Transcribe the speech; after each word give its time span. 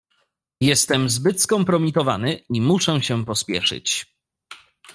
"Jestem 0.61 1.09
zbyt 1.09 1.41
skompromitowany 1.41 2.41
i 2.49 2.61
muszę 2.61 3.01
się 3.01 3.25
pospieszyć." 3.25 4.05